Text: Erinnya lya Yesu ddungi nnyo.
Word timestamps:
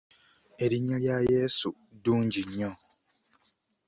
Erinnya 0.63 0.97
lya 1.03 1.17
Yesu 1.31 1.67
ddungi 1.95 2.41
nnyo. 2.47 2.71